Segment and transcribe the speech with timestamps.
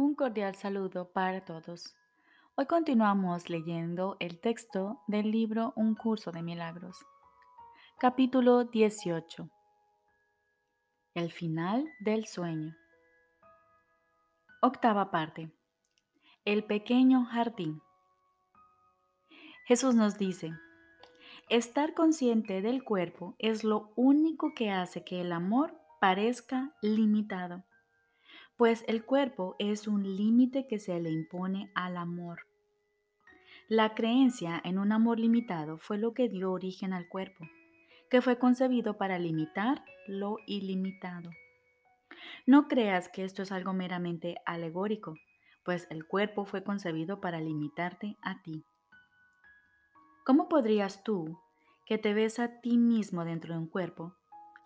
[0.00, 1.94] Un cordial saludo para todos.
[2.54, 7.04] Hoy continuamos leyendo el texto del libro Un curso de milagros.
[7.98, 9.50] Capítulo 18.
[11.12, 12.74] El final del sueño.
[14.62, 15.52] Octava parte.
[16.46, 17.82] El pequeño jardín.
[19.66, 20.54] Jesús nos dice,
[21.50, 27.64] estar consciente del cuerpo es lo único que hace que el amor parezca limitado
[28.60, 32.40] pues el cuerpo es un límite que se le impone al amor.
[33.68, 37.48] La creencia en un amor limitado fue lo que dio origen al cuerpo,
[38.10, 41.30] que fue concebido para limitar lo ilimitado.
[42.44, 45.14] No creas que esto es algo meramente alegórico,
[45.64, 48.62] pues el cuerpo fue concebido para limitarte a ti.
[50.26, 51.40] ¿Cómo podrías tú,
[51.86, 54.16] que te ves a ti mismo dentro de un cuerpo,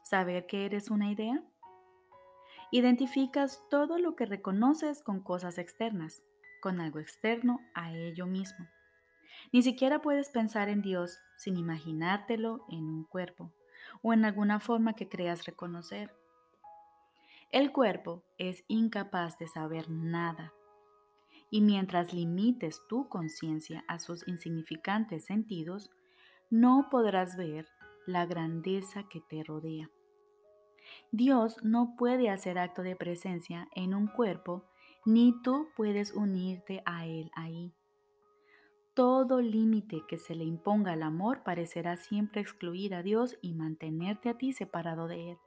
[0.02, 1.44] saber que eres una idea?
[2.76, 6.24] Identificas todo lo que reconoces con cosas externas,
[6.60, 8.66] con algo externo a ello mismo.
[9.52, 13.52] Ni siquiera puedes pensar en Dios sin imaginártelo en un cuerpo
[14.02, 16.10] o en alguna forma que creas reconocer.
[17.52, 20.52] El cuerpo es incapaz de saber nada.
[21.50, 25.92] Y mientras limites tu conciencia a sus insignificantes sentidos,
[26.50, 27.68] no podrás ver
[28.04, 29.88] la grandeza que te rodea.
[31.10, 34.64] Dios no puede hacer acto de presencia en un cuerpo,
[35.04, 37.72] ni tú puedes unirte a Él ahí.
[38.94, 44.28] Todo límite que se le imponga al amor parecerá siempre excluir a Dios y mantenerte
[44.28, 45.38] a ti separado de Él.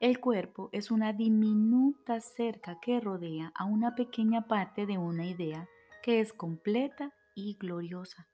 [0.00, 5.68] El cuerpo es una diminuta cerca que rodea a una pequeña parte de una idea
[6.02, 8.26] que es completa y gloriosa.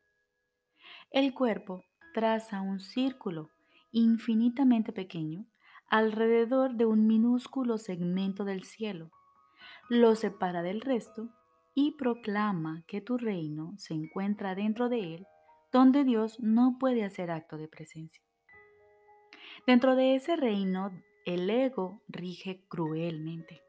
[1.11, 3.51] El cuerpo traza un círculo
[3.93, 5.47] infinitamente pequeño
[5.89, 9.11] alrededor de un minúsculo segmento del cielo,
[9.89, 11.29] lo separa del resto
[11.75, 15.27] y proclama que tu reino se encuentra dentro de él,
[15.73, 18.23] donde Dios no puede hacer acto de presencia.
[19.67, 20.91] Dentro de ese reino,
[21.25, 23.63] el ego rige cruelmente.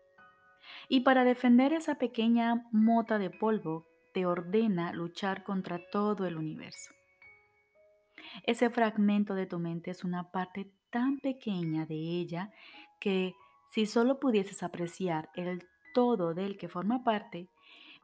[0.90, 6.94] Y para defender esa pequeña mota de polvo, te ordena luchar contra todo el universo.
[8.44, 12.52] Ese fragmento de tu mente es una parte tan pequeña de ella
[13.00, 13.36] que
[13.70, 17.50] si solo pudieses apreciar el todo del que forma parte,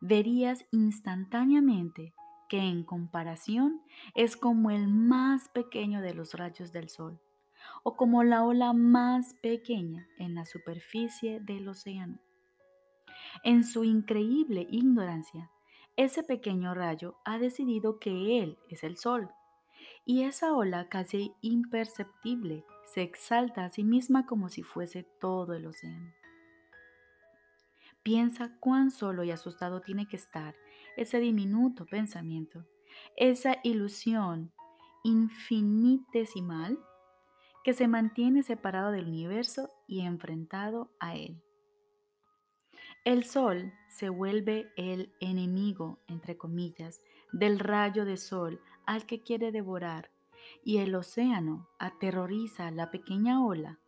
[0.01, 2.13] verías instantáneamente
[2.49, 3.81] que en comparación
[4.15, 7.19] es como el más pequeño de los rayos del sol
[7.83, 12.19] o como la ola más pequeña en la superficie del océano.
[13.43, 15.49] En su increíble ignorancia,
[15.95, 19.29] ese pequeño rayo ha decidido que él es el sol
[20.05, 25.65] y esa ola casi imperceptible se exalta a sí misma como si fuese todo el
[25.65, 26.13] océano.
[28.03, 30.55] Piensa cuán solo y asustado tiene que estar
[30.97, 32.65] ese diminuto pensamiento,
[33.15, 34.51] esa ilusión
[35.03, 36.77] infinitesimal
[37.63, 41.41] que se mantiene separado del universo y enfrentado a él.
[43.05, 49.51] El sol se vuelve el enemigo, entre comillas, del rayo de sol al que quiere
[49.51, 50.11] devorar
[50.63, 53.79] y el océano aterroriza a la pequeña ola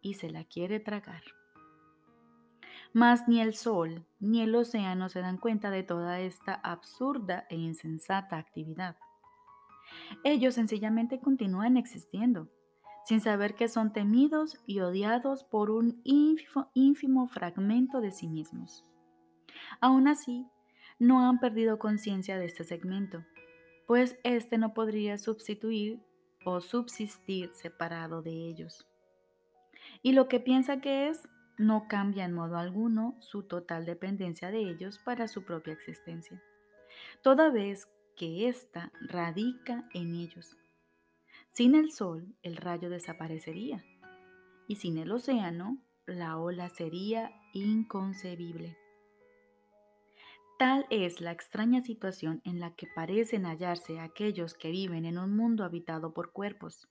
[0.00, 1.22] y se la quiere tragar.
[2.92, 7.56] Mas ni el sol ni el océano se dan cuenta de toda esta absurda e
[7.56, 8.96] insensata actividad.
[10.24, 12.48] Ellos sencillamente continúan existiendo,
[13.04, 18.84] sin saber que son temidos y odiados por un ínfimo, fragmento de sí mismos.
[19.80, 20.46] Aún así,
[20.98, 23.24] no han perdido conciencia de este segmento
[23.90, 25.98] pues éste no podría sustituir
[26.44, 28.86] o subsistir separado de ellos.
[30.00, 31.28] Y lo que piensa que es
[31.58, 36.40] no cambia en modo alguno su total dependencia de ellos para su propia existencia,
[37.20, 40.56] toda vez que ésta radica en ellos.
[41.50, 43.84] Sin el sol, el rayo desaparecería,
[44.68, 48.76] y sin el océano, la ola sería inconcebible.
[50.60, 55.34] Tal es la extraña situación en la que parecen hallarse aquellos que viven en un
[55.34, 56.86] mundo habitado por cuerpos.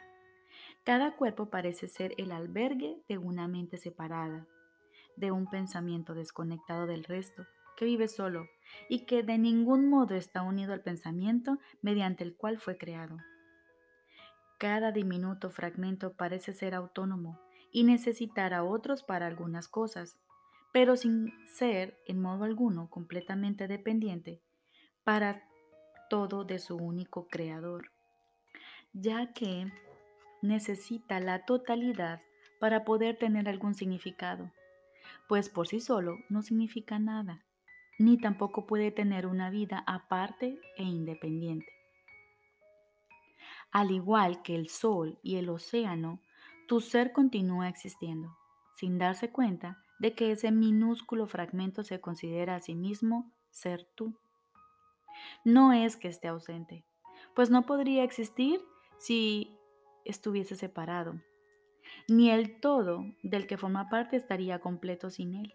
[0.83, 4.48] Cada cuerpo parece ser el albergue de una mente separada,
[5.18, 7.45] de un pensamiento desconectado del resto,
[7.77, 8.48] que vive solo
[8.89, 13.18] y que de ningún modo está unido al pensamiento mediante el cual fue creado.
[14.57, 17.39] Cada diminuto fragmento parece ser autónomo
[17.71, 20.18] y necesitar a otros para algunas cosas,
[20.71, 24.42] pero sin ser en modo alguno completamente dependiente
[25.04, 25.44] para
[26.10, 27.92] todo de su único creador,
[28.94, 29.71] ya que
[30.42, 32.21] necesita la totalidad
[32.60, 34.51] para poder tener algún significado.
[35.27, 37.44] pues por sí solo no significa nada,
[38.00, 41.71] ni tampoco puede tener una vida aparte e independiente.
[43.71, 46.19] Al igual que el sol y el océano,
[46.68, 48.36] tu ser continúa existiendo,
[48.75, 54.18] sin darse cuenta de que ese minúsculo fragmento se considera a sí mismo ser tú.
[55.44, 56.86] No es que esté ausente,
[57.36, 58.62] pues no podría existir
[58.98, 59.56] si
[60.06, 61.16] estuviese separado,
[62.07, 65.54] ni el todo del que forma parte estaría completo sin él.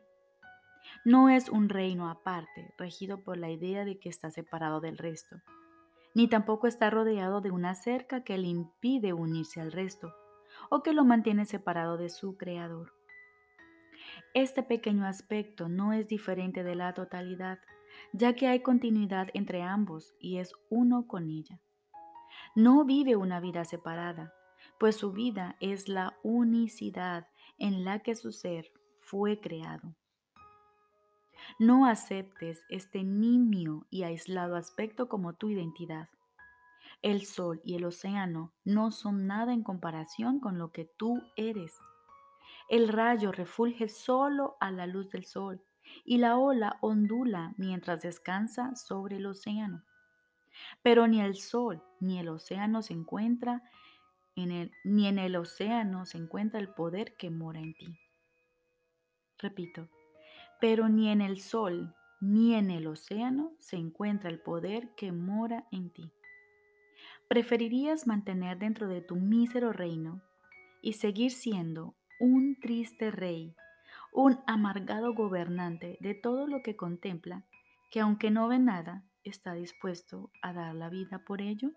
[1.05, 5.37] No es un reino aparte, regido por la idea de que está separado del resto,
[6.15, 10.15] ni tampoco está rodeado de una cerca que le impide unirse al resto,
[10.71, 12.93] o que lo mantiene separado de su creador.
[14.35, 17.59] Este pequeño aspecto no es diferente de la totalidad,
[18.13, 21.61] ya que hay continuidad entre ambos y es uno con ella.
[22.55, 24.33] No vive una vida separada,
[24.79, 27.29] pues su vida es la unicidad
[27.59, 29.95] en la que su ser fue creado.
[31.59, 36.09] No aceptes este nimio y aislado aspecto como tu identidad.
[37.03, 41.79] El sol y el océano no son nada en comparación con lo que tú eres.
[42.75, 45.63] El rayo refulge solo a la luz del sol
[46.05, 49.85] y la ola ondula mientras descansa sobre el océano.
[50.83, 53.63] Pero ni el sol ni el océano se encuentra
[54.35, 57.97] en el, ni en el océano se encuentra el poder que mora en ti.
[59.39, 59.89] Repito,
[60.61, 65.69] pero ni en el sol ni en el océano se encuentra el poder que mora
[65.71, 66.11] en ti.
[67.29, 70.23] Preferirías mantener dentro de tu mísero reino
[70.83, 71.95] y seguir siendo
[72.25, 73.55] un triste rey,
[74.11, 77.45] un amargado gobernante de todo lo que contempla,
[77.91, 81.73] que aunque no ve nada, está dispuesto a dar la vida por ello?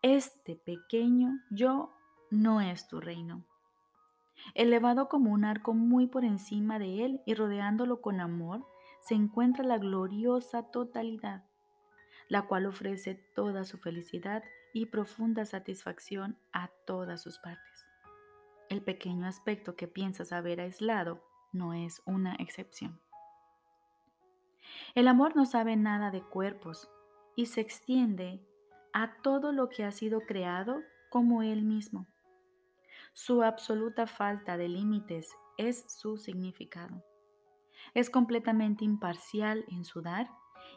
[0.00, 1.92] Este pequeño yo
[2.30, 3.44] no es tu reino.
[4.54, 8.64] Elevado como un arco muy por encima de él y rodeándolo con amor,
[9.02, 11.44] se encuentra la gloriosa totalidad,
[12.28, 14.42] la cual ofrece toda su felicidad
[14.72, 17.87] y profunda satisfacción a todas sus partes.
[18.68, 21.22] El pequeño aspecto que piensas haber aislado
[21.52, 23.00] no es una excepción.
[24.94, 26.90] El amor no sabe nada de cuerpos
[27.34, 28.40] y se extiende
[28.92, 32.06] a todo lo que ha sido creado como Él mismo.
[33.12, 37.02] Su absoluta falta de límites es su significado.
[37.94, 40.30] Es completamente imparcial en su dar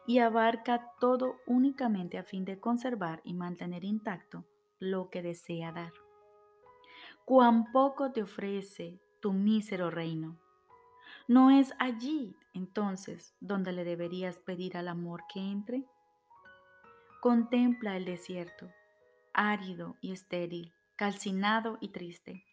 [0.08, 4.46] y abarca todo únicamente a fin de conservar y mantener intacto
[4.80, 5.92] lo que desea dar.
[7.34, 10.38] Cuán poco te ofrece tu mísero reino.
[11.30, 15.86] ¿No es allí entonces donde le deberías pedir al amor que entre?
[17.22, 18.70] Contempla el desierto,
[19.34, 22.44] árido y estéril, calcinado y triste,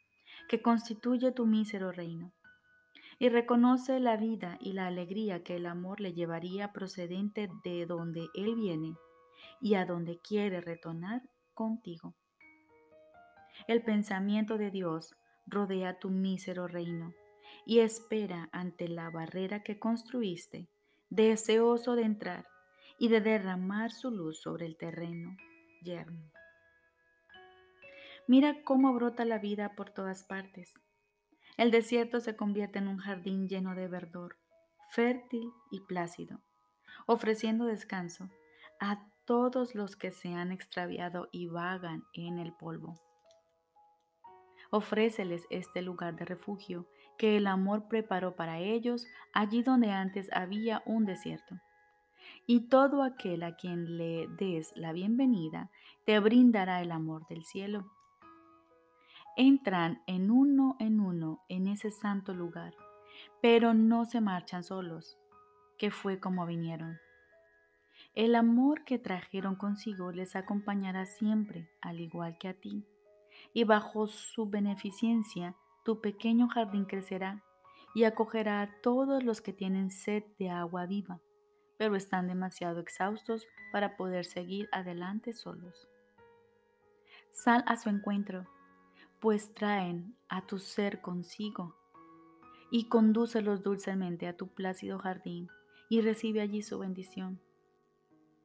[0.49, 2.33] que constituye tu mísero reino,
[3.19, 8.29] y reconoce la vida y la alegría que el amor le llevaría procedente de donde
[8.33, 8.95] Él viene
[9.61, 11.23] y a donde quiere retornar
[11.53, 12.15] contigo.
[13.69, 15.15] El pensamiento de Dios
[15.47, 17.13] rodea tu mísero reino
[17.67, 20.71] y espera ante la barrera que construiste,
[21.11, 22.47] deseoso de entrar
[22.99, 25.37] y de derramar su luz sobre el terreno
[25.83, 26.33] yermo.
[28.27, 30.73] Mira cómo brota la vida por todas partes.
[31.59, 34.39] El desierto se convierte en un jardín lleno de verdor,
[34.93, 36.41] fértil y plácido,
[37.07, 38.31] ofreciendo descanso
[38.81, 42.99] a todos los que se han extraviado y vagan en el polvo.
[44.71, 50.83] Ofréceles este lugar de refugio que el amor preparó para ellos allí donde antes había
[50.87, 51.59] un desierto
[52.47, 55.71] y todo aquel a quien le des la bienvenida
[56.05, 57.91] te brindará el amor del cielo.
[59.37, 62.75] Entran en uno en uno en ese santo lugar,
[63.43, 65.19] pero no se marchan solos,
[65.77, 66.99] que fue como vinieron.
[68.15, 72.85] El amor que trajeron consigo les acompañará siempre, al igual que a ti,
[73.59, 77.43] y bajo su beneficencia tu pequeño jardín crecerá
[77.93, 81.21] y acogerá a todos los que tienen sed de agua viva
[81.77, 85.89] pero están demasiado exhaustos para poder seguir adelante solos.
[87.33, 88.47] Sal a su encuentro,
[89.19, 91.75] pues traen a tu ser consigo,
[92.71, 95.49] y condúcelos dulcemente a tu plácido jardín
[95.89, 97.41] y recibe allí su bendición.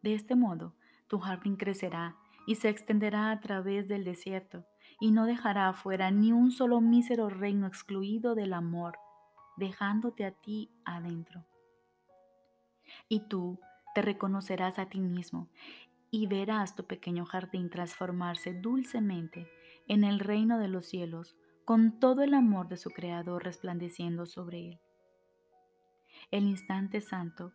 [0.02, 0.74] De este modo,
[1.08, 4.66] tu jardín crecerá y se extenderá a través del desierto,
[5.00, 8.98] y no dejará afuera ni un solo mísero reino excluido del amor,
[9.58, 11.46] dejándote a ti adentro
[13.10, 13.60] y tú
[13.96, 15.50] te reconocerás a ti mismo
[16.12, 19.48] y verás tu pequeño jardín transformarse dulcemente
[19.88, 21.36] en el reino de los cielos
[21.66, 24.80] con todo el amor de su Creador resplandeciendo sobre él.
[26.32, 27.52] El instante santo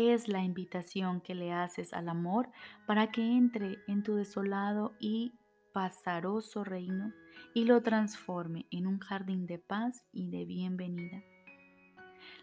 [0.00, 2.48] es la invitación que le haces al amor
[2.86, 5.32] para que entre en tu desolado y
[5.72, 7.12] pasaroso reino
[7.54, 11.22] y lo transforme en un jardín de paz y de bienvenida.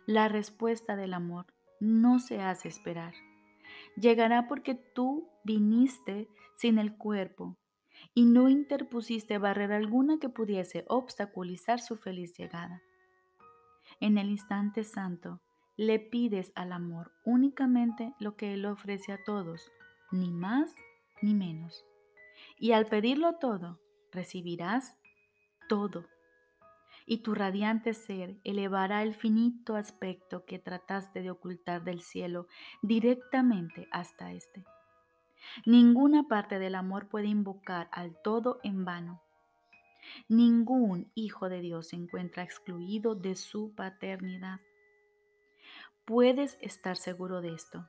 [0.06, 1.48] La respuesta del amor
[1.80, 3.14] no se hace esperar.
[3.96, 7.58] Llegará porque tú viniste sin el cuerpo
[8.14, 12.82] y no interpusiste barrera alguna que pudiese obstaculizar su feliz llegada.
[14.00, 15.42] En el instante santo,
[15.78, 19.72] le pides al amor únicamente lo que Él ofrece a todos,
[20.12, 20.74] ni más
[21.22, 21.86] ni menos.
[22.60, 23.80] Y al pedirlo todo,
[24.12, 24.98] recibirás
[25.70, 26.06] todo.
[27.06, 32.48] Y tu radiante ser elevará el finito aspecto que trataste de ocultar del cielo
[32.82, 34.66] directamente hasta este.
[35.66, 39.22] Ninguna parte del amor puede invocar al todo en vano.
[40.28, 44.60] Ningún hijo de Dios se encuentra excluido de su paternidad.
[46.08, 47.86] Puedes estar seguro de esto.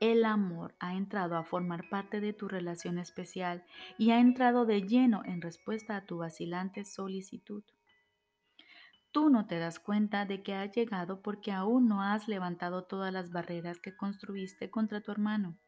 [0.00, 3.66] El amor ha entrado a formar parte de tu relación especial
[3.98, 7.62] y ha entrado de lleno en respuesta a tu vacilante solicitud.
[9.12, 13.12] Tú no te das cuenta de que ha llegado porque aún no has levantado todas
[13.12, 15.58] las barreras que construiste contra tu hermano.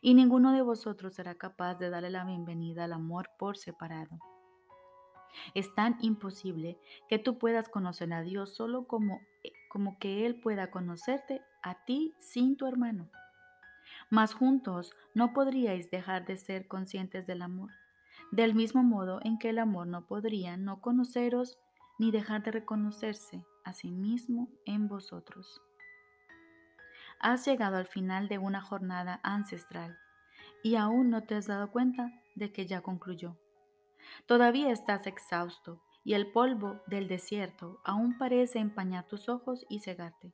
[0.00, 4.18] Y ninguno de vosotros será capaz de darle la bienvenida al amor por separado.
[5.54, 9.20] Es tan imposible que tú puedas conocer a Dios solo como,
[9.68, 13.08] como que Él pueda conocerte a ti sin tu hermano.
[14.08, 17.70] Mas juntos no podríais dejar de ser conscientes del amor,
[18.30, 21.58] del mismo modo en que el amor no podría no conoceros
[21.98, 25.60] ni dejar de reconocerse a sí mismo en vosotros.
[27.20, 29.98] Has llegado al final de una jornada ancestral
[30.62, 33.36] y aún no te has dado cuenta de que ya concluyó.
[34.26, 40.32] Todavía estás exhausto y el polvo del desierto aún parece empañar tus ojos y cegarte.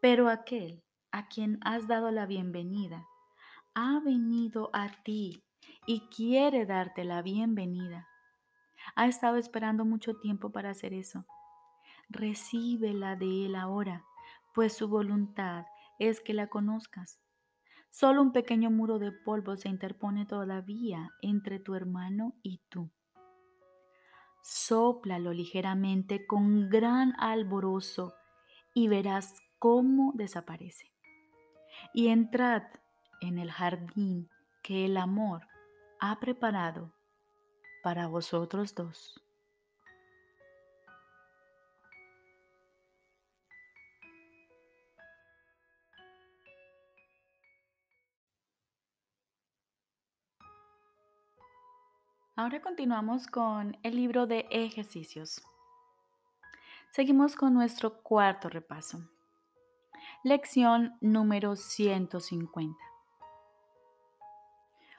[0.00, 3.06] Pero aquel a quien has dado la bienvenida
[3.74, 5.42] ha venido a ti
[5.86, 8.08] y quiere darte la bienvenida.
[8.94, 11.26] Ha estado esperando mucho tiempo para hacer eso.
[12.08, 14.04] Recíbela de él ahora,
[14.54, 15.66] pues su voluntad
[15.98, 17.20] es que la conozcas.
[17.90, 22.90] Solo un pequeño muro de polvo se interpone todavía entre tu hermano y tú.
[24.42, 28.14] Sóplalo ligeramente con gran alborozo
[28.74, 30.92] y verás cómo desaparece.
[31.92, 32.62] Y entrad
[33.20, 34.28] en el jardín
[34.62, 35.46] que el amor
[36.00, 36.92] ha preparado
[37.82, 39.25] para vosotros dos.
[52.38, 55.42] Ahora continuamos con el libro de ejercicios.
[56.90, 59.08] Seguimos con nuestro cuarto repaso.
[60.22, 62.76] Lección número 150.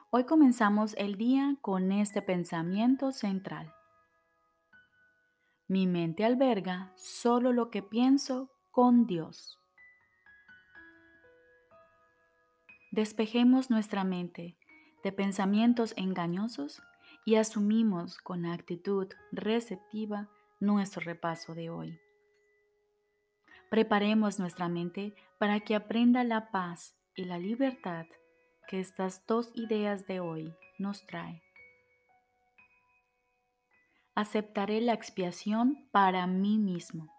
[0.09, 3.71] Hoy comenzamos el día con este pensamiento central.
[5.67, 9.59] Mi mente alberga solo lo que pienso con Dios.
[12.89, 14.57] Despejemos nuestra mente
[15.03, 16.81] de pensamientos engañosos
[17.27, 20.29] y asumimos con actitud receptiva
[20.61, 21.99] nuestro repaso de hoy.
[23.69, 28.05] Preparemos nuestra mente para que aprenda la paz y la libertad
[28.69, 31.41] que estas dos ideas de hoy nos traen.
[34.15, 37.13] Aceptaré la expiación para mí mismo.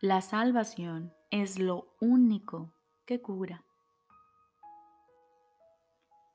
[0.00, 2.72] La salvación es lo único
[3.04, 3.64] que cura.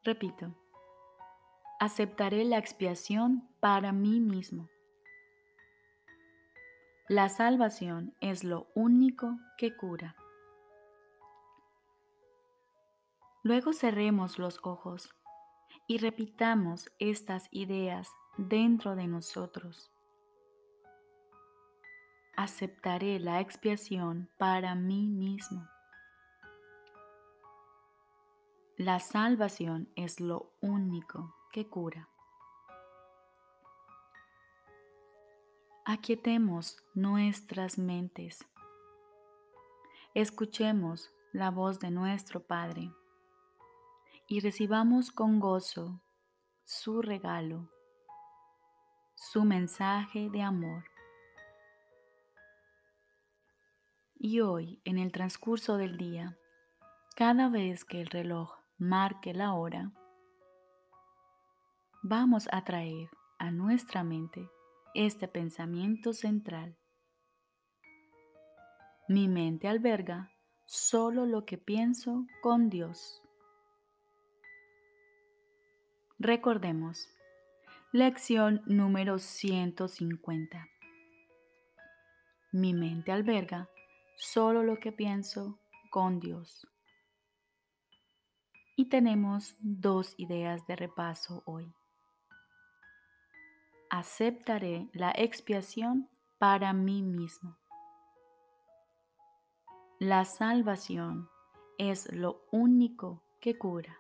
[0.04, 0.58] Repito,
[1.80, 4.68] aceptaré la expiación para mí mismo.
[7.08, 10.16] La salvación es lo único que cura.
[13.44, 15.10] Luego cerremos los ojos
[15.88, 19.90] y repitamos estas ideas dentro de nosotros.
[22.36, 25.66] Aceptaré la expiación para mí mismo.
[28.80, 32.08] La salvación es lo único que cura.
[35.84, 38.48] Aquietemos nuestras mentes.
[40.14, 42.90] Escuchemos la voz de nuestro Padre
[44.30, 46.00] y recibamos con gozo
[46.64, 47.70] su regalo,
[49.14, 50.86] su mensaje de amor.
[54.16, 56.38] Y hoy, en el transcurso del día,
[57.18, 59.92] cada vez que el reloj marque la hora,
[62.02, 64.50] vamos a traer a nuestra mente
[64.94, 66.78] este pensamiento central.
[69.10, 70.32] Mi mente alberga
[70.66, 73.22] solo lo que pienso con Dios.
[76.18, 77.10] Recordemos,
[77.92, 80.68] lección número 150.
[82.54, 83.70] Mi mente alberga
[84.16, 85.60] solo lo que pienso
[85.92, 86.66] con Dios.
[88.80, 91.76] Y tenemos dos ideas de repaso hoy.
[93.90, 97.58] Aceptaré la expiación para mí mismo.
[100.00, 101.28] La salvación
[101.78, 104.00] es lo único que cura.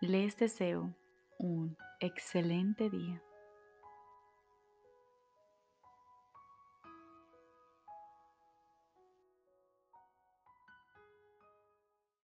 [0.00, 0.94] Les deseo
[1.40, 3.20] un excelente día.